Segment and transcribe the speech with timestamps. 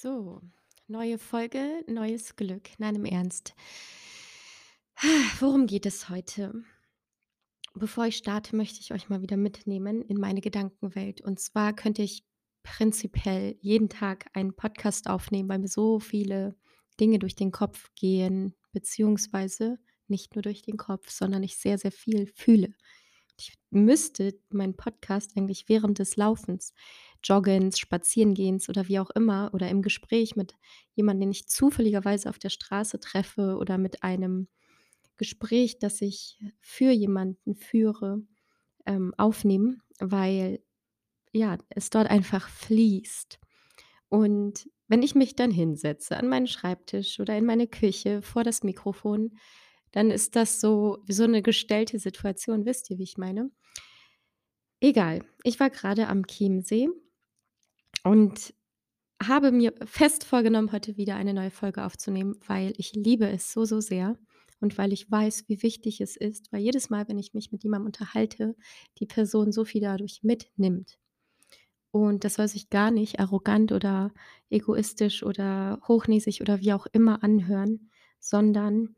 [0.00, 0.40] So,
[0.86, 2.68] neue Folge, neues Glück.
[2.78, 3.56] Nein, im Ernst.
[5.40, 6.62] Worum geht es heute?
[7.74, 11.20] Bevor ich starte, möchte ich euch mal wieder mitnehmen in meine Gedankenwelt.
[11.22, 12.24] Und zwar könnte ich
[12.62, 16.54] prinzipiell jeden Tag einen Podcast aufnehmen, weil mir so viele
[17.00, 21.90] Dinge durch den Kopf gehen, beziehungsweise nicht nur durch den Kopf, sondern ich sehr, sehr
[21.90, 22.72] viel fühle.
[23.36, 26.72] Ich müsste meinen Podcast eigentlich während des Laufens,
[27.24, 30.54] Joggens, Spazierengehens oder wie auch immer oder im Gespräch mit
[30.94, 34.48] jemandem, den ich zufälligerweise auf der Straße treffe oder mit einem
[35.18, 38.22] Gespräch, das ich für jemanden führe,
[38.86, 40.60] ähm, aufnehmen, weil,
[41.32, 43.38] ja, es dort einfach fließt.
[44.10, 48.62] Und wenn ich mich dann hinsetze an meinen Schreibtisch oder in meine Küche vor das
[48.64, 49.38] Mikrofon,
[49.92, 52.66] dann ist das so so 'ne gestellte Situation.
[52.66, 53.50] Wisst ihr, wie ich meine?
[54.82, 55.24] Egal.
[55.42, 56.88] Ich war grade am Chiemsee
[58.08, 58.54] und
[59.22, 63.66] habe mir fest vorgenommen, heute wieder eine neue Folge aufzunehmen, weil ich liebe es so,
[63.66, 64.16] so sehr
[64.60, 67.64] und weil ich weiß, wie wichtig es ist, weil jedes Mal, wenn ich mich mit
[67.64, 68.56] jemandem unterhalte,
[68.98, 70.98] die Person so viel dadurch mitnimmt.
[71.90, 74.12] Und das soll sich gar nicht arrogant oder
[74.48, 78.96] egoistisch oder hochnäsig oder wie auch immer anhören, sondern,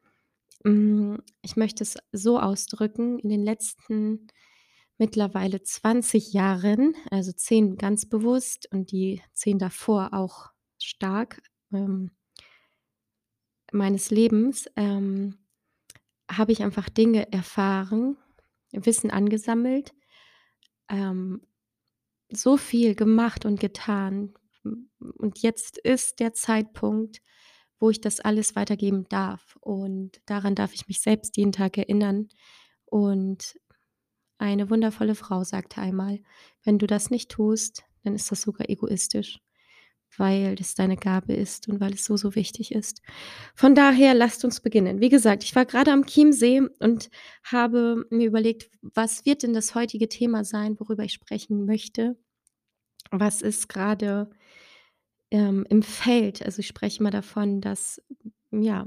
[0.64, 4.28] hm, ich möchte es so ausdrücken, in den letzten
[5.00, 12.12] mittlerweile 20 Jahren, also 10 ganz bewusst und die 10 davor auch stark, ähm
[13.72, 15.38] meines Lebens, ähm,
[16.30, 18.16] habe ich einfach Dinge erfahren,
[18.72, 19.92] Wissen angesammelt,
[20.88, 21.42] ähm,
[22.30, 24.34] so viel gemacht und getan.
[24.98, 27.20] Und jetzt ist der Zeitpunkt,
[27.80, 29.56] wo ich das alles weitergeben darf.
[29.60, 32.28] Und daran darf ich mich selbst jeden Tag erinnern.
[32.84, 33.58] Und
[34.40, 36.20] eine wundervolle Frau sagte einmal:
[36.64, 39.40] „Wenn du das nicht tust, dann ist das sogar egoistisch,
[40.18, 43.02] weil das deine Gabe ist und weil es so, so wichtig ist.“
[43.54, 45.00] Von daher lasst uns beginnen.
[45.00, 47.10] Wie gesagt, ich war grade am Chiemsee und
[47.44, 52.16] habe mir überlegt: „Was wird denn das heutige Thema sein, worüber ich sprechen möchte?“
[53.12, 54.30] Was ist grade,
[55.30, 56.42] ähm, im Feld?
[56.44, 58.02] Also, ich spreche immer davon, dass,
[58.50, 58.84] ja,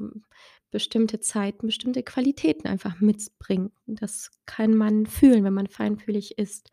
[0.74, 3.72] bestimmte Zeiten bestimmte Qualitäten einfach mitbringen.
[3.86, 6.72] Das kann man fühlen, wenn man feinfühlig ist.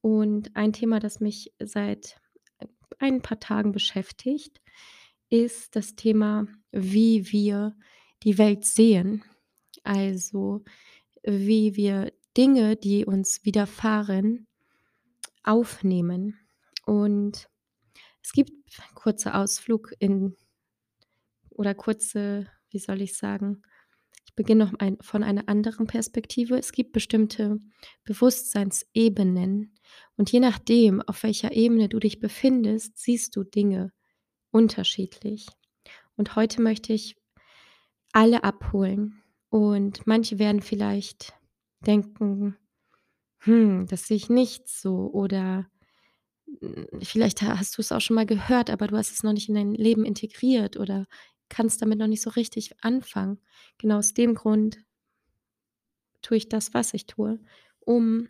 [0.00, 2.18] Und ein Thema, das mich seit
[2.98, 4.62] ein paar Tagen beschäftigt,
[5.28, 7.76] ist das Thema, wie wir
[8.22, 9.22] die Welt sehen.
[9.84, 10.64] Also,
[11.22, 14.46] wie wir Dinge, die uns widerfahren,
[15.42, 16.38] aufnehmen.
[16.86, 17.50] Und
[18.22, 18.52] es gibt
[18.94, 20.36] kurzer Ausflug in
[21.50, 23.62] oder kurze wie soll ich sagen?
[24.26, 26.58] Ich beginne noch ein von einer anderen Perspektive.
[26.58, 27.58] Es gibt bestimmte
[28.04, 29.74] Bewusstseinsebenen
[30.16, 33.92] und je nachdem, auf welcher Ebene du dich befindest, siehst du Dinge
[34.52, 35.46] unterschiedlich.
[36.16, 37.16] Und heute möchte ich
[38.12, 39.22] alle abholen.
[39.50, 41.34] Und manche werden vielleicht
[41.86, 42.56] denken:
[43.40, 45.68] „Hm, das sehe ich nicht so.“ Oder,
[46.60, 49.48] hm, vielleicht ha hast du's auch schon mal gehört, aber du hast es noch nicht
[49.48, 51.06] in dein Leben integriert oder
[51.48, 53.38] kannst damit noch nicht so richtig anfangen.
[53.78, 54.78] Genau aus dem Grund
[56.22, 57.40] tue ich das, was ich tue,
[57.80, 58.28] um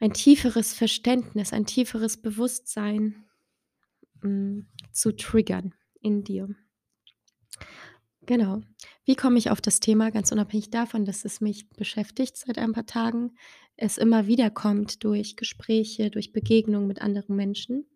[0.00, 3.24] ein tieferes Verständnis, ein tieferes Bewusstsein,
[4.20, 6.48] hm, zu triggern in dir.
[8.26, 8.62] Genau.
[9.04, 10.10] Wie komme ich auf das Thema?
[10.10, 13.36] Ganz unabhängig davon, dass es mich beschäftigt seit ein paar Tagen,
[13.76, 17.86] es immer wieder kommt durch Gespräche, durch Begegnungen mit anderen Menschen.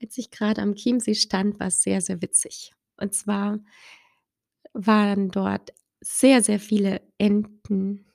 [0.00, 2.72] Als ich grade am Chiemsee stand, war's sehr, sehr witzig.
[2.96, 3.58] Und zwar
[4.72, 8.06] waren dort sehr, sehr viele Enten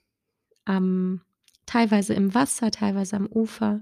[0.66, 1.22] am
[1.66, 3.82] teilweise im Wasser, teilweise am Ufer.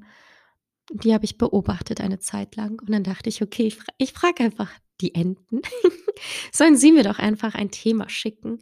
[0.92, 4.14] Die habe ich beobachtet eine Zeit lang und dann dachte ich: „Okay, ich fra ich
[4.14, 4.72] frage einfach
[5.02, 5.62] die Enten,
[6.54, 8.60] sollen sie mir doch einfach ein Thema schicken,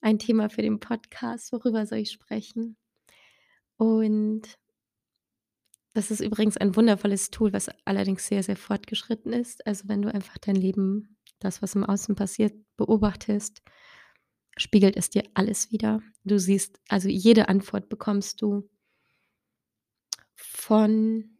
[0.00, 1.52] ein Thema für den Podcast.
[1.52, 2.76] Worüber soll ich sprechen?“
[3.78, 4.58] Und
[5.94, 9.66] das ist übrigens ein wundervolles Tool, was allerdings sehr, sehr fortgeschritten ist.
[9.66, 11.13] Also, wenn du einfach dein Leben,
[11.44, 13.62] das, was im Außen passiert, beobachtest,
[14.56, 16.00] spiegelt es dir alles wider.
[16.24, 18.68] Du siehst also, jede Antwort bekommst du
[20.36, 21.34] von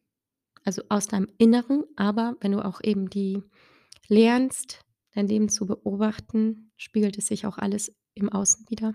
[0.64, 3.42] also, aus deinem Inneren, aber wenn du auch eben die
[4.08, 8.94] lernst, dein Leben zu beobachten, spiegelt es sich auch alles im Außen wider.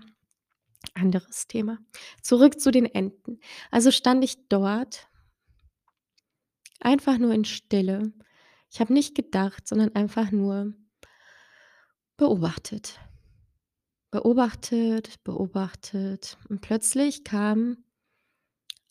[0.94, 1.78] Anderes Thema.
[2.22, 3.38] Zurück zu den Enten.
[3.70, 5.08] Also, stand ich dort
[6.80, 8.12] einfach nur in Stille.
[8.72, 10.74] Ich habe nicht gedacht, sondern einfach nur
[12.20, 13.00] beobachtet.
[14.10, 17.78] Beobachtet, beobachtet und plötzlich kam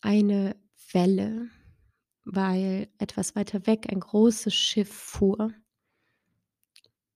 [0.00, 0.56] eine
[0.92, 1.48] Welle,
[2.24, 5.54] weil etwas weiter weg ein großes Schiff fuhr.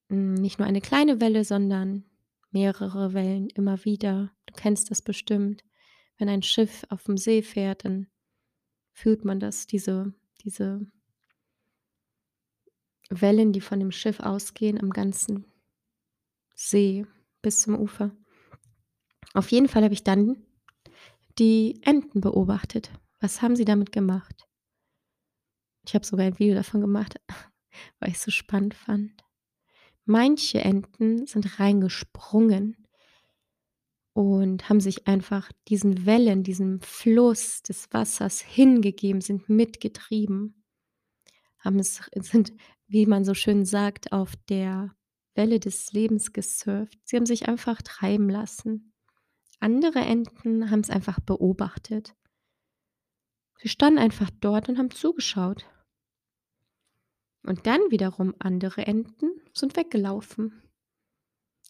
[0.07, 2.05] Hm, nicht nur eine kleine Welle, sondern
[2.49, 4.31] mehrere Wellen immer wieder.
[4.45, 5.65] Du kennst das bestimmt.
[6.17, 8.07] Wenn ein Schiff aufm See fährt, dann
[8.93, 10.13] fühlt man das, diese
[10.45, 10.79] diese
[13.09, 15.51] Wellen, die von dem Schiff ausgehen am ganzen
[16.55, 17.05] See
[17.41, 18.11] bis zum Ufer.
[19.33, 20.43] Auf jeden Fall habe ich dann
[21.37, 22.89] die Enten beobachtet.
[23.19, 24.47] Was haben sie damit gemacht?
[25.85, 27.19] Ich habe sogar ein Video davon gemacht,
[27.99, 29.11] weil ich's so spannend fand.
[30.05, 32.87] Manche Enten sind reingesprungen
[34.13, 40.63] und haben sich einfach diesen Wellen, diesem Fluss des Wassers hingegeben, sind mitgetrieben.
[41.59, 42.53] Haben es sind,
[42.87, 44.95] wie man so schön sagt, auf der
[45.35, 46.97] Welle des Lebens gesurft.
[47.03, 48.93] Sie haben sich einfach treiben lassen.
[49.59, 52.15] Andere Enten haben's einfach beobachtet.
[53.57, 55.65] Sie standen einfach dort und haben zugeschaut.
[57.43, 60.61] Und dann wiederum andere Enten sind weggelaufen.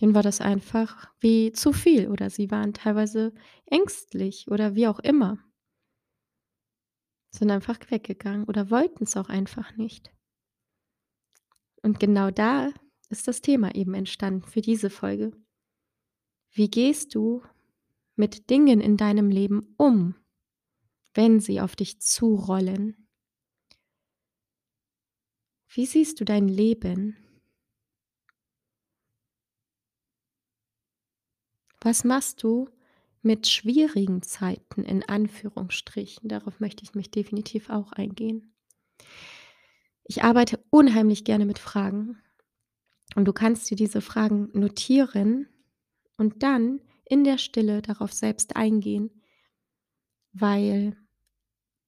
[0.02, 3.34] Denen war das einfach wie zu viel oder sie waren teilweise
[3.66, 5.38] ängstlich oder wie auch immer.
[7.32, 10.12] Sind einfach weggegangen oder wollten's auch einfach nicht.
[11.82, 12.72] Und genau da
[13.08, 15.32] ist das Thema eben entstanden für diese Folge.
[16.52, 17.44] Wie gehst du
[18.16, 20.16] mit Dingen in deinem Leben um,
[21.14, 23.08] wenn sie auf dich zurollen?
[25.68, 27.18] Wie siehst du dein Leben?
[31.82, 32.70] Was machst du
[33.22, 36.30] mit schwierigen Zeiten in Anführungsstrichen?
[36.30, 38.56] Darauf möchte ich mich definitiv auch eingehen.
[40.06, 42.22] Ich arbeite unheimlich gerne mit Fragen
[43.16, 45.48] und du kannst dir diese Fragen notieren
[46.18, 49.22] und dann in der Stille darauf selbst eingehen
[50.36, 50.98] weil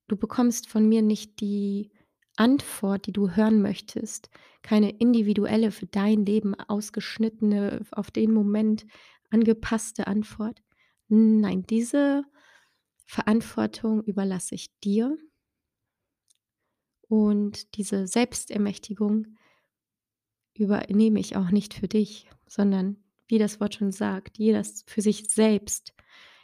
[0.08, 1.92] du bekommst von mir nicht die
[2.38, 4.30] Antwort, die du hören möchtest,
[4.62, 8.86] keine individuelle, für dein Leben ausgeschnittene, auf den Moment
[9.30, 10.64] angepasste Antwort.
[11.10, 12.24] Nein, diese
[13.06, 15.18] Verantwortung überlasse ich dir.
[17.10, 19.38] Und diese Selbstermächtigung
[20.60, 25.02] übernehme ich auch nicht für dich, sondern wie das Wort schon sagt, jeder ist für
[25.02, 25.94] sich selbst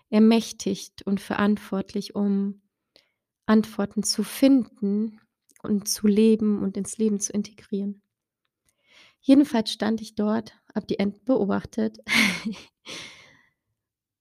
[0.10, 2.62] ermächtigt und verantwortlich, um
[3.46, 5.20] Antworten zu finden
[5.64, 8.02] und zu leben und ins Leben zu integrieren.
[9.22, 11.98] Jedenfalls stand ich dort, habe die Enten beobachtet.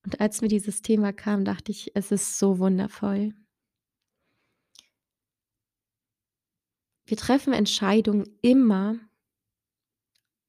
[0.05, 3.33] Und als mir dieses Thema kam, dachte ich: „Es ist so wundervoll.“
[7.05, 8.97] Wir treffen Entscheidungen immer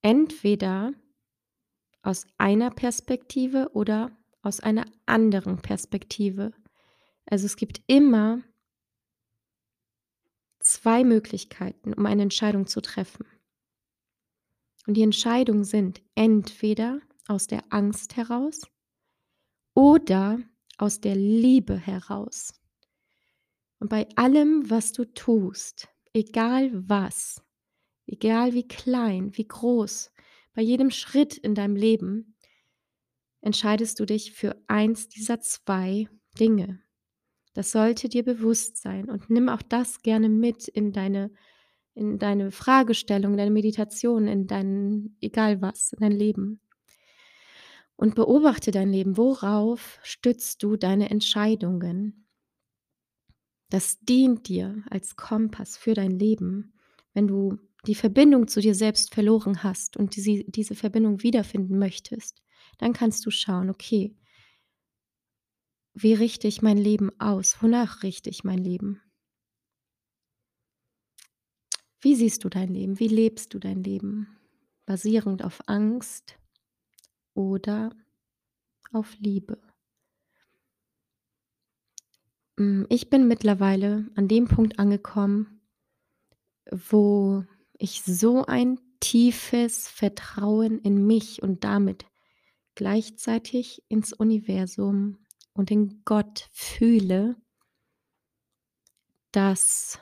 [0.04, 0.92] entweder
[2.02, 6.52] aus einer Perspektive oder aus einer anderen Perspektive.
[7.26, 8.42] Also, es gibt immer
[10.60, 13.26] 2 Möglichkeiten, um eine Entscheidung zu treffen.
[14.86, 18.60] Und die Entscheidungen sind entweder aus der Angst heraus
[19.74, 20.38] oder
[20.76, 22.52] aus der Liebe heraus.
[23.78, 27.43] Und bei allem, was du tust, egal was,
[28.06, 30.12] egal wie klein, wie groß,
[30.54, 32.36] bei jedem Schritt in deinem Leben
[33.40, 36.08] entscheidest du dich für eins dieser 2
[36.38, 36.80] Dinge.
[37.54, 41.30] Das sollte dir bewusst sein und nimm auch das gerne mit in deine
[41.96, 46.60] in deine Fragestellung, in deine Meditation, in dein egal was, in dein Leben.
[47.96, 49.16] Und beobachte dein Leben.
[49.16, 52.26] Worauf stützt du deine Entscheidungen?
[53.70, 56.74] Das dient dir als Kompass für dein Leben,
[57.12, 62.42] wenn du die Verbindung zu dir selbst verloren hast und sie diese Verbindung wiederfinden möchtest,
[62.78, 64.14] dann kannst du schauen: „Okay“
[65.96, 67.62] „wie richte ich mein Leben aus?
[67.62, 69.00] Wonach richte ich mein Leben?“
[72.00, 72.98] Wie siehst du dein Leben?
[73.00, 74.28] Wie lebst du dein Leben?
[74.86, 76.38] Basierend auf Angst
[77.34, 77.90] oder
[78.92, 79.58] auf Liebe?
[82.58, 85.60] Hm, ich bin mittlerweile an dem Punkt angekommen,
[86.70, 87.44] wo
[87.78, 92.06] ich so ein tiefes Vertrauen in mich und damit
[92.74, 95.18] gleichzeitig ins Universum
[95.52, 97.36] und in Gott fühle
[99.34, 99.98] dass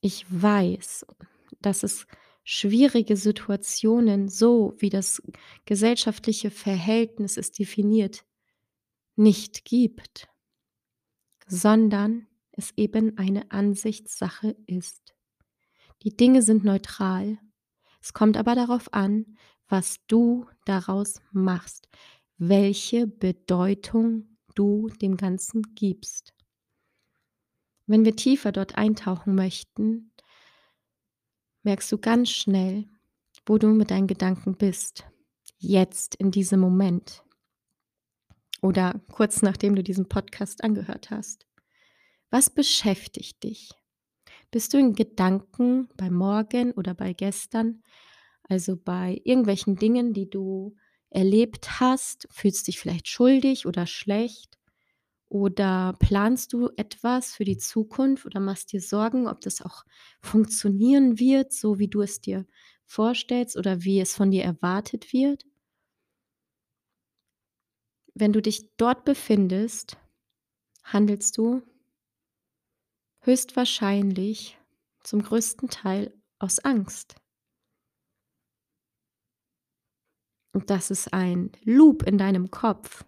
[0.00, 1.04] ich weiß,
[1.60, 2.06] dass es
[2.44, 5.22] schwierige Situationen, so wie das
[5.66, 8.24] gesellschaftliche Verhältnis es definiert,
[9.16, 10.28] nicht gibt,
[11.46, 15.14] sondern es eben eine Ansichtssache ist.
[16.02, 17.38] Die Dinge sind neutral.
[18.00, 19.36] Es kommt aber darauf an,
[19.68, 21.88] was du daraus machst,
[22.36, 26.34] welche Bedeutung du dem Ganzen gibst.
[27.86, 30.12] Wenn wir tiefer dort eintauchen möchten
[31.62, 32.88] merkst du ganz schnell,
[33.44, 35.04] wo du mit deinen Gedanken bist,
[35.58, 37.22] jetzt in diesem Moment
[38.62, 41.46] oder kurz nachdem du diesen Podcast angehört hast.
[42.30, 43.70] Was beschäftigt dich?
[44.50, 47.82] Bist du in Gedanken bei morgen oder bei gestern,
[48.44, 50.74] also bei irgendwelchen Dingen, die du
[51.10, 52.26] erlebt hast?
[52.30, 54.58] Fühlst dich vielleicht schuldig oder schlecht?
[55.28, 59.84] Oder planst du etwas für die Zukunft oder machst dir Sorgen, ob das auch
[60.22, 62.46] funktionieren wird, so wie du es dir
[62.86, 65.44] vorstellst oder wie es von dir erwartet wird?
[68.14, 69.96] Wenn du dich dort befindest,
[70.84, 71.62] handelst du
[73.20, 74.58] höchstwahrscheinlich
[75.02, 77.16] zum größten Teil aus Angst.
[80.52, 83.04] Und das ist ein Loop in deinem Kopf.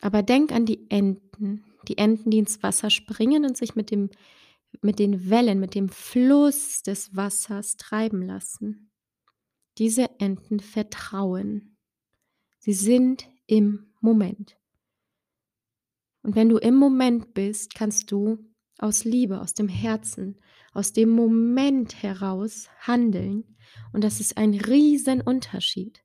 [0.00, 4.10] Aber denk an die Enten, die Enten, die ins Wasser springen und sich mit dem
[4.82, 8.90] mit den Wellen, mit dem Fluss des Wassers treiben lassen.
[9.78, 11.76] Diese Enten vertrauen.
[12.58, 14.56] Sie sind im Moment.
[16.24, 18.38] Und wenn du im Moment bist, kannst du
[18.78, 20.40] aus Liebe, aus dem Herzen,
[20.72, 23.56] aus dem Moment heraus handeln.
[23.92, 26.02] Und das ist ein Riesenunterschied.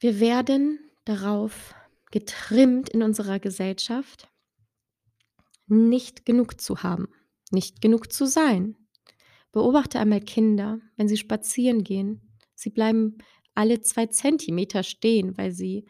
[0.00, 1.74] Wir werden darauf
[2.10, 4.28] getrimmt in unserer Gesellschaft,
[5.68, 7.06] nicht genug zu haben,
[7.52, 8.76] nicht genug zu sein.
[9.52, 12.36] Beobachte einmal Kinder, wenn sie spazieren gehen.
[12.56, 13.18] Sie bleiben
[13.54, 15.86] alle zwei Zentimeter stehen, weil sie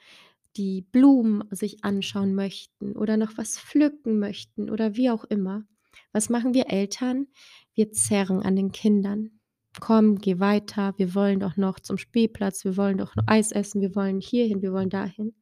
[0.57, 5.65] die Blumen sich anschauen möchten oder noch was pflücken möchten oder wie auch immer.
[6.13, 7.29] Was machen wir Eltern?
[7.75, 9.41] Wir zerren an den Kindern.
[9.79, 13.81] Komm, geh weiter, wir wollen doch noch zum Spielplatz, wir wollen doch noch Eis essen,
[13.81, 15.35] wir wollen hierhin, wir wollen dahin.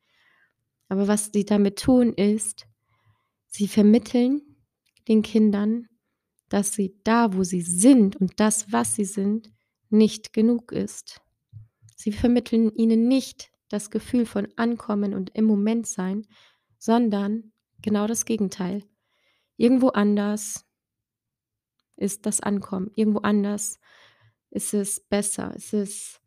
[0.88, 2.66] Aber was sie damit tun, ist,
[3.46, 4.42] sie vermitteln
[5.08, 5.88] den Kindern,
[6.50, 9.50] dass sie da, wo sie sind und das, was sie sind,
[9.90, 11.22] nicht genug ist.
[11.96, 16.26] Sie vermitteln ihnen nicht das Gefühl von Ankommen und im Moment sein,
[16.78, 18.84] sondern genau das Gegenteil.
[19.56, 20.64] Irgendwo anders
[21.96, 23.80] ist das Ankommen, irgendwo anders
[24.50, 26.20] ist es besser, ist es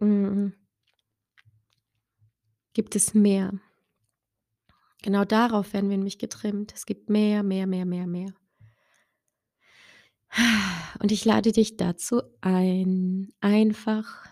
[0.00, 0.48] mm,
[2.72, 3.52] gibt es mehr.
[5.02, 6.72] Genau darauf werden wir nämlich getrimmt.
[6.74, 8.32] Es gibt mehr, mehr, mehr, mehr, mehr.
[10.98, 14.26] Und ich lade dich dazu ein, einfach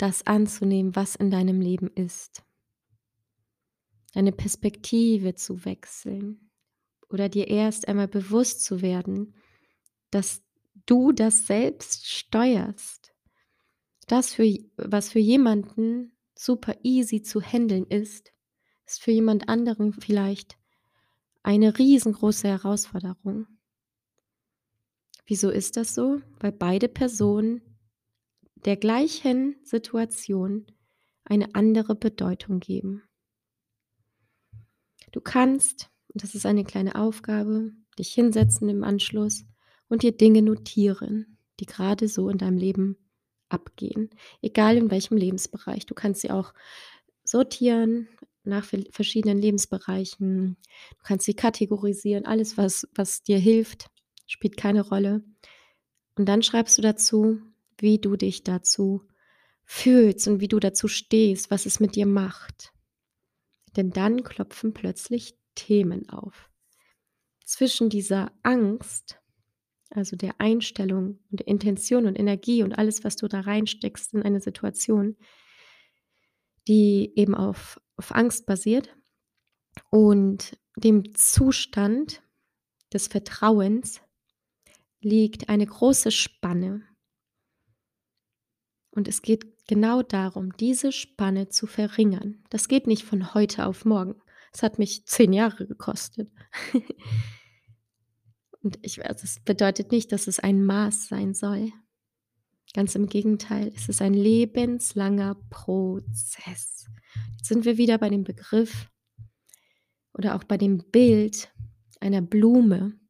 [0.00, 2.42] das anzunehmen, was in deinem Leben ist.
[4.14, 6.50] Deine Perspektive zu wechseln
[7.08, 9.34] oder dir erst einmal bewusst zu werden,
[10.10, 10.42] dass
[10.86, 13.12] du das selbst steuerst.
[14.06, 18.32] Das, für, was für jemanden super easy zu handeln ist,
[18.86, 20.56] ist für jemand anderen vielleicht
[21.42, 23.46] eine riesengroße Herausforderung.
[25.26, 26.20] Wieso ist das so?
[26.40, 27.69] Weil beide Personen
[28.64, 30.66] der gleichen Situation
[31.24, 33.02] eine andere Bedeutung geben.
[35.12, 39.44] Du kannst, und das ist eine kleine Aufgabe, dich hinsetzen im Anschluss
[39.88, 42.96] und dir Dinge notieren, die gerade so in deinem Leben
[43.48, 44.10] abgehen,
[44.42, 45.86] egal in welchem Lebensbereich.
[45.86, 46.54] Du kannst sie auch
[47.24, 48.08] sortieren
[48.44, 50.56] nach verschiedenen Lebensbereichen.
[50.90, 53.90] Du kannst sie kategorisieren, alles, was, was dir hilft,
[54.26, 55.22] spielt keine Rolle.
[56.16, 57.40] Und dann schreibst du dazu,
[57.80, 59.06] wie du dich dazu
[59.64, 62.72] fühlst und wie du dazu stehst, was es mit dir macht.
[63.76, 66.50] Denn dann klopfen plötzlich Themen auf.
[67.44, 69.20] Zwischen dieser Angst,
[69.90, 74.22] also der Einstellung und der Intention und Energie und alles, was du da reinsteckst in
[74.22, 75.16] eine Situation,
[76.68, 78.94] die eben auf, auf Angst basiert
[79.90, 82.22] und dem Zustand
[82.92, 84.00] des Vertrauens
[85.00, 86.82] liegt eine große Spanne.
[89.00, 92.44] Und es geht genau darum, diese Spanne zu verringern.
[92.50, 94.16] Das geht nicht von heute auf morgen.
[94.52, 96.30] Es hat mich zehn Jahre gekostet.
[98.60, 101.72] Und ich weiß, es bedeutet nicht, dass es ein Maß sein soll.
[102.74, 106.84] Ganz im Gegenteil, es ist ein lebenslanger Prozess.
[107.38, 108.90] Jetzt sind wir wieder bei dem Begriff
[110.12, 111.50] oder auch bei dem Bild
[112.00, 113.00] einer Blume.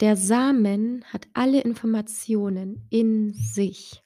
[0.00, 4.02] Der Samen hat alle Informationen in sich.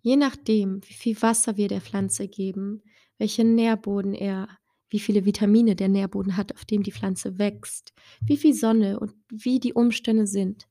[0.00, 2.82] Je nachdem, wie viel Wasser wir der Pflanze geben,
[3.18, 4.48] welchen Nährboden er,
[4.90, 9.14] wie viele Vitamine der Nährboden hat, auf dem die Pflanze wächst, wie viel Sonne und
[9.28, 10.66] wie die Umstände sind,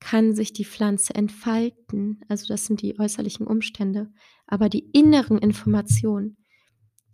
[0.00, 2.24] kann sich die Pflanze entfalten.
[2.28, 4.12] Also das sind die äußerlichen Umstände.
[4.46, 6.38] Aber die inneren Informationen,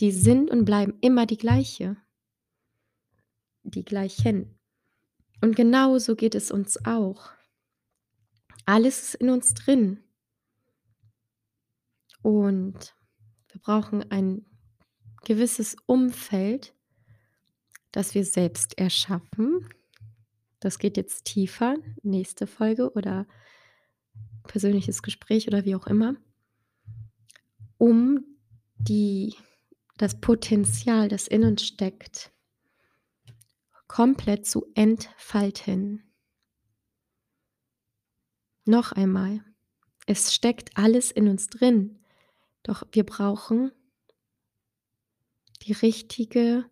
[0.00, 1.96] die sind und bleiben immer die gleiche.
[3.64, 4.55] die gleichen.
[5.40, 7.30] Und genauso geht es uns auch.
[8.64, 10.02] Alles ist in uns drin.
[12.22, 12.94] Und
[13.48, 14.44] wir brauchen ein
[15.24, 16.74] gewisses Umfeld,
[17.92, 19.68] das wir selbst erschaffen.
[20.60, 23.26] Das geht jetzt tiefer, nächste Folge oder
[24.46, 26.16] persönliches Gespräch oder wie auch immer,
[27.78, 28.24] um
[28.78, 29.34] die
[29.98, 32.32] das Potenzial, das in uns steckt,
[33.88, 36.02] komplett zu entfalten.
[38.64, 39.44] Noch einmal,
[40.06, 42.00] es steckt alles in uns drin,
[42.62, 43.70] doch wir brauchen
[45.62, 46.68] die richtige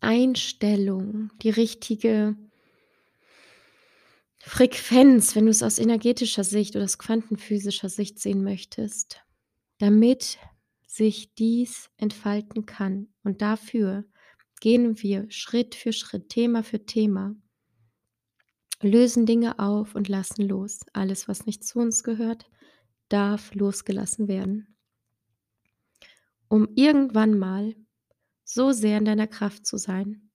[0.00, 2.36] Einstellung, die richtige
[4.38, 9.20] Frequenz, wenn du es aus energetischer Sicht oder aus quantenphysischer Sicht sehen möchtest,
[9.78, 10.38] damit
[10.94, 13.08] sich dies entfalten kann.
[13.24, 14.04] Und dafür
[14.60, 17.34] gehen wir Schritt für Schritt, Thema für Thema,
[18.80, 20.80] lösen Dinge auf und lassen los.
[20.92, 22.48] Alles, was nicht zu uns gehört,
[23.08, 24.76] darf losgelassen werden.
[26.48, 27.74] Um irgendwann mal
[28.44, 30.30] so sehr in deiner Kraft zu sein,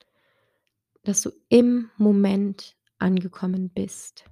[1.03, 4.25] dass du im Moment angekommen bist.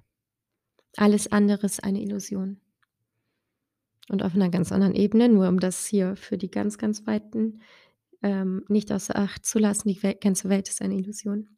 [0.96, 2.60] Alles andere ist eine Illusion.
[4.08, 7.60] Und auf einer ganz anderen Ebene, nur um das hier für die ganz, ganz Weiten
[8.22, 11.48] ähm, nicht außer Acht zu lassen, die Wel ganze Welt ist eine Illusion.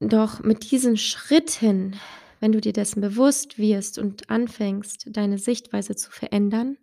[0.00, 1.96] Doch mit diesen Schritten,
[2.40, 6.76] wenn du dir dessen bewusst wirst und anfängst, deine Sichtweise zu verändern,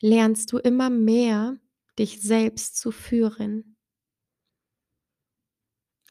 [0.00, 1.56] lernst du immer mehr,
[1.98, 3.71] dich selbst zu führen.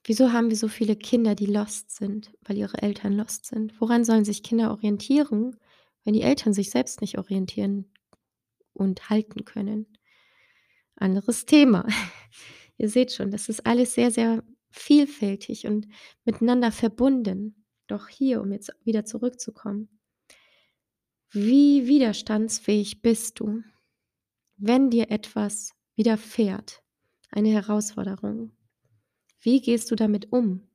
[0.03, 3.79] Wieso haben wir so viele Kinder, die lost sind, weil ihre Eltern lost sind?
[3.79, 5.57] Woran sollen sich Kinder orientieren,
[6.03, 7.85] wenn die Eltern sich selbst nicht orientieren
[8.73, 9.85] und halten können?
[10.95, 11.87] Anderes Thema.
[12.77, 15.87] Ihr seht schon, das ist alles sehr, sehr vielfältig und
[16.25, 17.65] miteinander verbunden.
[17.85, 19.89] Doch hier, um jetzt wieder zurückzukommen,
[21.29, 23.63] wie widerstandsfähig bist du,
[24.57, 26.81] wenn dir etwas widerfährt,
[27.29, 28.51] eine Herausforderung?
[29.41, 30.67] Wie gehst du damit um?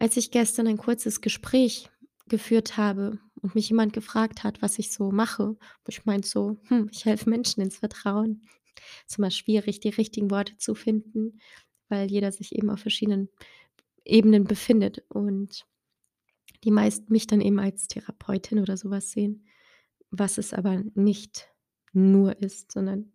[0.00, 1.90] Als ich gestern ein kurzes Gespräch
[2.26, 6.58] geführt habe und mich jemand gefragt hat, was ich so mache, wo ich meinte so,
[6.68, 8.42] hm, ich helfe Menschen ins Vertrauen.
[9.06, 11.40] Es ist immer schwierig, die richtigen Worte zu finden,
[11.88, 13.28] weil jeder sich eben auf verschiedenen
[14.04, 15.66] Ebenen befindet und
[16.64, 19.46] die meisten mich dann eben als Therapeutin oder sowas sehen,
[20.10, 21.48] was es aber nicht
[21.92, 23.12] nur ist, sondern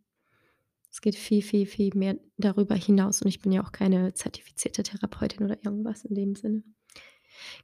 [0.94, 4.84] es geht viel, viel, viel mehr darüber hinaus und ich bin ja auch keine zertifizierte
[4.84, 6.62] Therapeutin oder irgendwas in dem Sinne.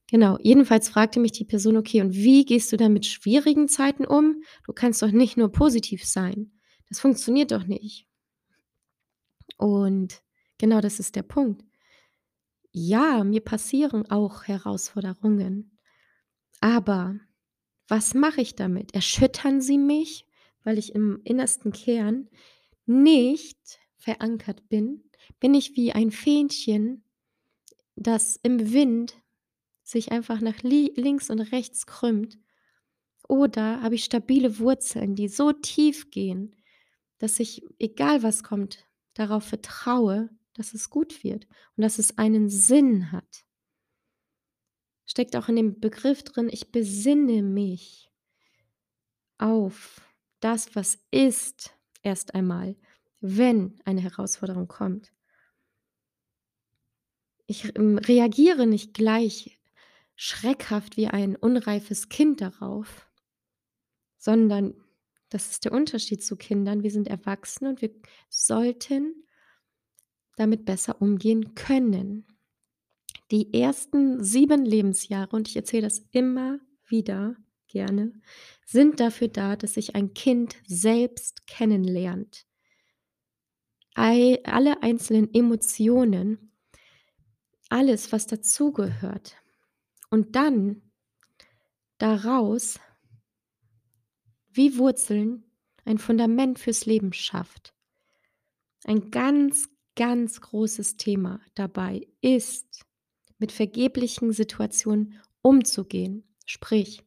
[0.08, 4.06] Genau, jedenfalls fragte mich die Person: „Okay, und wie gehst du dann mit schwierigen Zeiten
[4.06, 4.42] um?
[4.66, 6.52] Du kannst doch nicht nur positiv sein.
[6.90, 8.08] Das funktioniert doch nicht.“
[9.58, 10.24] Und
[10.58, 11.64] genau das ist der Punkt.
[12.72, 15.78] Ja, mir passieren auch Herausforderungen.
[16.62, 17.16] Aber
[17.88, 18.94] was mache ich damit?
[18.94, 20.26] Erschüttern sie mich,
[20.64, 22.30] weil ich im innersten Kern
[22.90, 25.04] nicht verankert bin?
[25.40, 27.04] Bin ich wie ein Fähnchen,
[27.96, 29.16] das im Wind
[29.84, 32.40] sich einfach nach li links und rechts krümmt?
[33.28, 36.56] Oder habe ich stabile Wurzeln, die so tief gehen,
[37.20, 41.48] dass ich, egal was kommt, darauf vertraue, dass es gut wird
[41.78, 43.46] und dass es einen Sinn hat?
[45.06, 48.12] Steckt auch in dem Begriff drin, ich besinne mich
[49.38, 50.02] auf
[50.40, 52.76] das, was ist, erst einmal,
[53.22, 55.12] wenn eine Herausforderung kommt.
[57.48, 59.60] Ich ähm, reagiere nicht gleich
[60.16, 63.10] schreckhaft wie ein unreifes Kind darauf,
[64.18, 64.74] sondern
[65.30, 66.84] das ist der Unterschied zu Kindern.
[66.84, 67.92] Wir sind erwachsen und wir
[68.30, 69.24] sollten
[70.36, 72.26] damit besser umgehen können.
[73.32, 77.36] Die ersten sieben Lebensjahre, und ich erzähle das immer wieder
[77.70, 78.12] gerne,
[78.66, 82.46] sind dafür da, dass sich ein Kind selbst kennenlernt.
[83.96, 86.54] Alle einzelnen Emotionen,
[87.70, 89.36] alles, was dazugehört.
[90.10, 90.82] Und dann
[91.98, 92.80] daraus
[94.52, 95.46] wie Wurzeln
[95.86, 97.74] ein Fundament fürs Leben schafft.
[98.86, 102.86] Ein ganz, ganz großes Thema dabei ist,
[103.38, 106.24] mit vergeblichen Situationen umzugehen.
[106.46, 107.04] Sprich,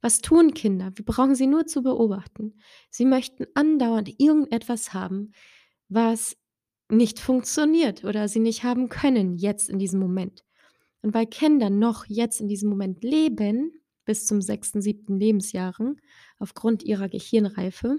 [0.00, 0.92] was tun Kinder?
[0.94, 2.58] Wir brauchen sie nur zu beobachten.
[2.90, 5.32] Sie möchten andauernd irgendetwas haben,
[5.88, 6.36] was
[6.90, 10.44] nicht funktioniert oder sie nicht haben können jetzt in diesem Moment.
[11.02, 13.72] Und weil Kinder noch jetzt in diesem Moment leben,
[14.04, 16.00] bis zum sechsten, siebten Lebensjahren,
[16.38, 17.98] aufgrund ihrer Gehirnreife,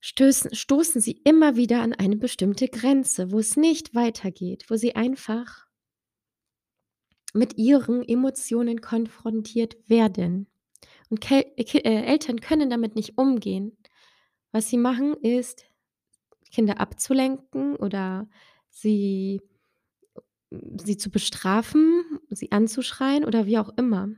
[0.00, 4.94] stößen stoßen sie immer wieder an eine bestimmte Grenze, wo es nicht weitergeht, wo sie
[4.94, 5.66] einfach
[7.32, 10.46] mit ihren Emotionen konfrontiert werden.
[11.08, 11.44] Und äh,
[11.82, 13.76] Eltern können damit nicht umgehen.
[14.50, 15.64] Was sie machen, ist,
[16.50, 18.28] Kinder abzulenken oder
[18.68, 19.40] sie
[20.84, 24.08] sie zu bestrafen, sie anzuschreien oder wie auch immer.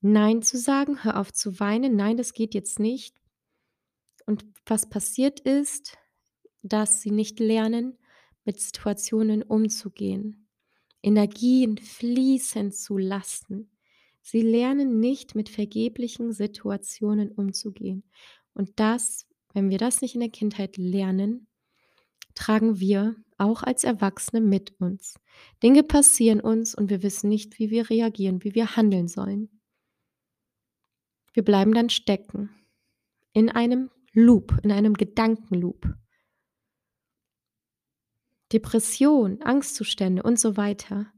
[0.00, 3.16] Nein zu sagen, hör auf zu weinen, nein, das geht jetzt nicht.
[4.26, 5.96] Und was passiert ist,
[6.62, 7.98] dass sie nicht lernen,
[8.44, 10.47] mit Situationen umzugehen,
[11.02, 13.70] Energien fließen zu lassen.
[14.22, 18.04] Sie lernen nicht, mit vergeblichen Situationen umzugehen.
[18.54, 21.46] Und das wenn wir das nicht in der Kindheit lernen,
[22.34, 25.18] tragen wir auch als Erwachsene mit uns.
[25.62, 29.60] Dinge passieren uns und wir wissen nicht, wie wir reagieren, wie wir handeln sollen.
[31.32, 32.50] Wir bleiben dann stecken
[33.32, 35.94] in einem Loop, in einem Gedankenloop.
[38.52, 41.12] Depression, Angstzustände und so weiter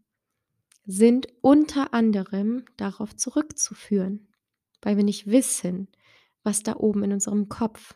[0.84, 4.28] sind unter anderem darauf zurückzuführen,
[4.82, 5.88] weil wir nicht wissen,
[6.42, 7.94] was da oben in unserem Kopf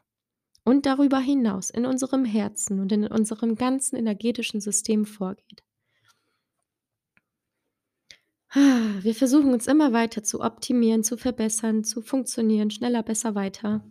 [0.64, 5.62] und darüber hinaus in unserem Herzen und in unserem ganzen energetischen System vorgeht.
[9.00, 13.84] Wir versuchen uns immer weiter zu optimieren, zu verbessern, zu funktionieren, schneller, besser, weiter.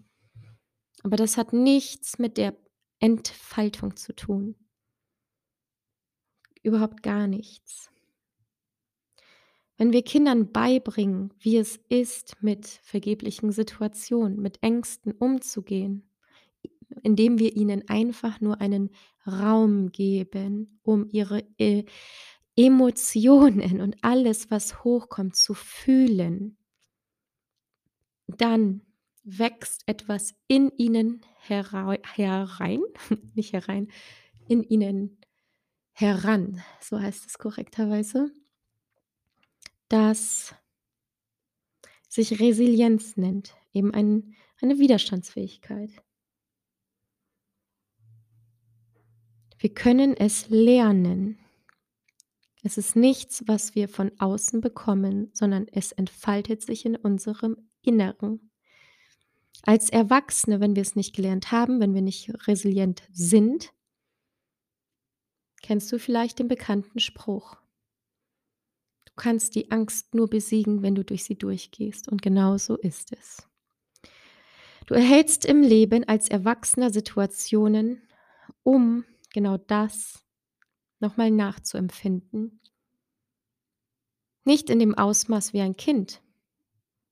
[1.03, 2.55] Aber das hat nichts mit der
[2.99, 4.55] Entfaltung zu tun.
[6.63, 7.89] Überhaupt gar nichts.
[9.77, 16.09] Wenn wir Kindern beibringen, wie es ist, mit vergeblichen Situationen, mit Ängsten umzugehen,
[17.01, 18.91] indem wir ihnen einfach nur einen
[19.25, 21.83] Raum geben, um ihre äh,
[22.55, 26.57] Emotionen und alles, was hochkommt, zu fühlen,
[28.27, 28.81] dann
[29.23, 32.81] wächst etwas in ihnen herei herein,
[33.33, 33.87] nicht herein,
[34.47, 35.17] in ihnen
[35.93, 38.31] heran, so heißt es korrekterweise,
[39.87, 40.53] das
[42.09, 45.91] sich Resilienz nennt, eben ein, eine Widerstandsfähigkeit.
[49.57, 51.39] Wir können es lernen.
[52.63, 58.51] Es ist nichts, was wir von außen bekommen, sondern es entfaltet sich in unserem Inneren.
[59.61, 63.71] Als Erwachsene, wenn wir es nicht gelernt haben, wenn wir nicht resilient sind,
[65.63, 67.55] kennst du vielleicht den bekannten Spruch.
[69.05, 72.07] Du kannst die Angst nur besiegen, wenn du durch sie durchgehst.
[72.07, 73.47] Und genau so ist es.
[74.85, 78.01] Du erhältst im Leben als Erwachsener Situationen,
[78.63, 80.23] um genau das
[80.99, 82.59] nochmal nachzuempfinden.
[84.43, 86.21] Nicht in dem Ausmaß wie ein Kind.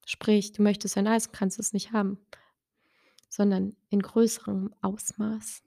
[0.05, 2.17] Sprich, du möchtest ein Eis, kannst es nicht haben,
[3.29, 5.63] sondern in größerem Ausmaß.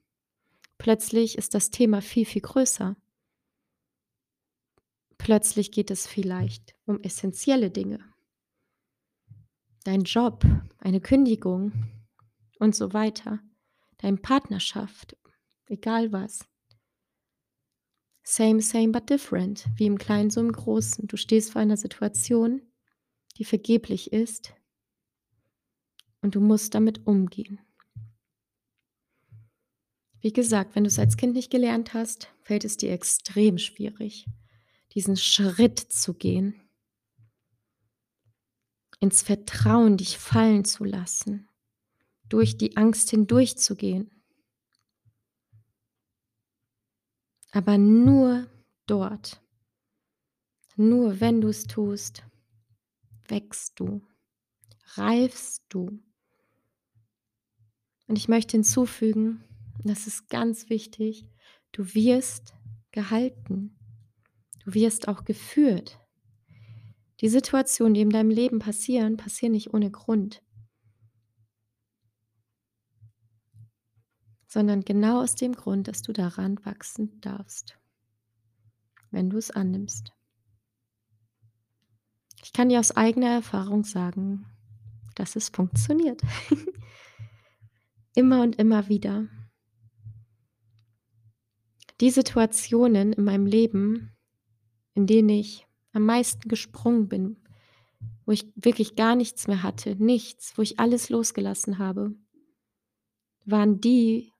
[0.85, 2.95] Plötzlich ist das Thema viel, viel größer.
[5.17, 8.01] Plötzlich geht es vielleicht um essentielle Dinge.
[9.85, 10.45] Dein Job,
[10.77, 11.73] eine Kündigung
[12.59, 13.41] und so weiter.
[13.97, 15.17] Deine Partnerschaft,
[15.69, 16.47] egal was.
[18.23, 21.09] Same, same, but different, wie im Kleinen so im Großen.
[21.09, 22.61] Du stehst vor einer Situation,
[23.39, 24.53] die vergeblich ist
[26.21, 27.59] und du musst damit umgehen.
[30.25, 34.25] Wie gesagt, wenn du es als Kind nicht gelernt hast, fällt es dir extrem schwierig,
[34.95, 36.59] diesen Schritt zu gehen,
[39.01, 41.47] ins Vertrauen dich fallen zu lassen,
[42.31, 44.11] durch die Angst hindurchzugehen
[47.51, 48.49] Aber nur
[48.87, 49.43] dort,
[50.75, 52.25] nur wenn du es tust,
[53.29, 54.01] wächst du,
[54.95, 56.03] reifst du.
[58.07, 59.45] Und ich möchte hinzufügen,
[59.83, 61.29] das ist ganz wichtig,
[61.73, 62.55] du wirst
[62.93, 63.77] gehalten,
[64.65, 65.99] du wirst auch geführt.
[67.21, 70.45] Die Situationen, die in deinem Leben passieren, passieren nicht ohne Grund.
[74.55, 77.77] sondern genau aus dem Grund, dass du daran wachsen darfst,
[79.11, 80.13] wenn du es annimmst.
[82.41, 84.47] Ich kann dir aus eigener Erfahrung sagen,
[85.17, 86.23] dass es funktioniert.
[88.15, 89.27] immer und immer wieder.
[92.01, 94.17] Die Situationen in meinem Leben,
[94.95, 97.37] in denen ich am meisten gesprungen bin,
[98.27, 102.15] wo ich wirklich gar nichts mehr hatte, nichts, wo ich alles losgelassen habe,
[103.45, 104.33] waren die,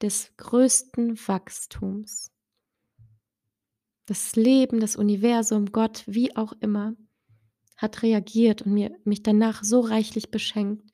[0.00, 2.32] des größten Wachstums.
[4.06, 6.94] Das Leben, das Universum, Gott, wie auch immer,
[7.76, 10.90] hat reagiert und mir, mich danach so reichlich beschenkt,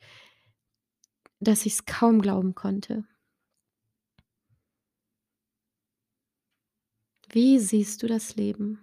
[1.40, 3.04] dass ich es kaum glauben konnte.
[7.30, 8.78] Wie siehst du das Leben?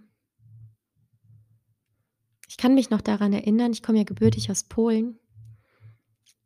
[2.47, 5.19] Ich kann mich noch daran erinnern, ich komme ja gebürtig aus Polen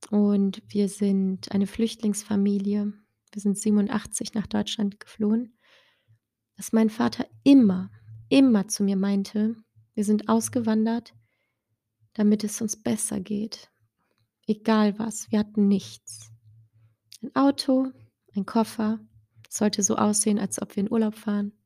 [0.10, 2.94] und wir sind eine Flüchtlingsfamilie.
[3.32, 5.58] Wir sind 87 nach Deutschland geflohen,
[6.56, 7.92] dass mein Vater immer,
[8.30, 9.56] immer zu mir meinte:
[9.94, 11.14] „Wir sind ausgewandert,
[12.14, 13.70] damit es uns besser geht,
[14.48, 16.32] egal was.“ Wir hatten nichts.
[17.22, 17.92] Ein Auto,
[18.36, 19.00] ein Koffer,
[19.50, 21.59] sollte so aussehen, als ob wir in Urlaub fahren.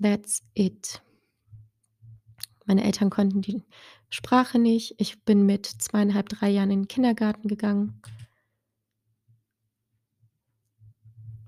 [0.00, 1.02] That's it.
[2.66, 3.64] Meine Eltern konnten die
[4.10, 4.94] Sprache nicht.
[4.98, 8.00] Ich bin mit 2,5, 3 Jahren in den Kindergarten gegangen.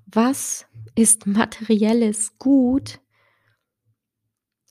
[0.06, 3.00] Was ist materielles Gut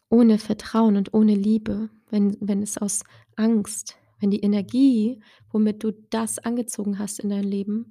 [0.10, 3.04] ohne Vertrauen und ohne Liebe, wenn wenn es aus
[3.36, 7.90] Angst wenn die Energie, womit du das angezogen hast in dein Leben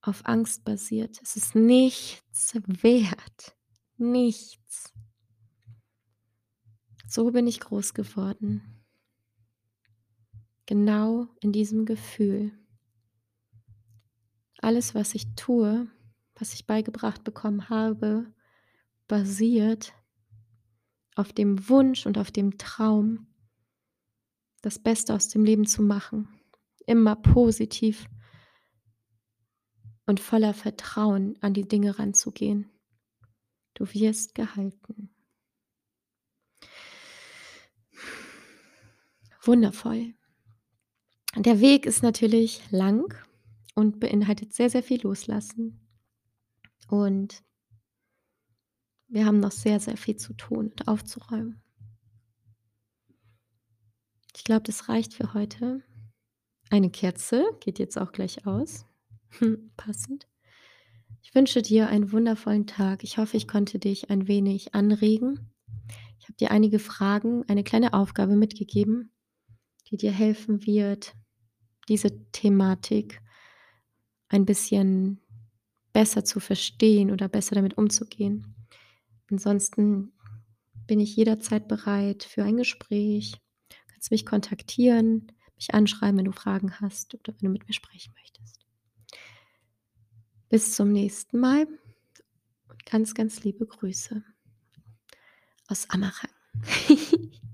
[0.00, 1.18] auf Angst basiert?
[1.22, 3.55] Es ist nichts wert.
[3.98, 4.92] Nichts.
[7.08, 8.82] So bin ich groß geworden.
[10.66, 12.52] Genau in diesem Gefühl.
[14.58, 15.86] Alles, was ich tue,
[16.34, 18.32] was ich beigebracht bekommen habe,
[19.06, 19.94] basiert
[21.14, 23.28] auf dem Wunsch und auf dem Traum
[24.62, 26.28] das Beste aus dem Leben zu machen,
[26.86, 28.06] immer positiv
[30.06, 32.70] und voller Vertrauen an die Dinge ranzugehen.
[33.76, 35.10] Du wirst gehalten.
[39.42, 40.14] Wundervoll.
[41.36, 43.14] Der Weg ist natürlich lang
[43.74, 45.86] und beinhaltet sehr, sehr viel Loslassen.
[46.88, 47.44] Und
[49.08, 51.62] wir haben noch sehr, sehr viel zu tun und aufzuräumen.
[54.34, 55.82] Ich glaube, das reicht für heute.
[56.70, 58.86] Eine Kerze geht jetzt auch gleich aus.
[59.76, 60.26] Passend.
[61.26, 63.02] Ich wünsche dir einen wundervollen Tag.
[63.02, 65.50] Ich hoffe, ich konnte dich ein wenig anregen.
[66.20, 69.10] Ich habe dir einige Fragen, eine kleine Aufgabe mitgegeben,
[69.90, 71.16] die dir helfen wird,
[71.88, 73.20] diese Thematik
[74.28, 75.20] ein bisschen
[75.92, 78.54] besser zu verstehen oder besser damit umzugehen.
[79.28, 80.12] Ansonsten
[80.86, 83.32] bin ich jederzeit bereit für ein Gespräch.
[83.68, 87.74] Du kannst mich kontaktieren, mich anschreiben, wenn du Fragen hast oder wenn du mit mir
[87.74, 88.55] sprechen möchtest.
[90.48, 91.66] Bis zum nächsten Mal
[92.88, 94.22] ganz, ganz liebe Grüße
[95.68, 96.30] aus Amarang.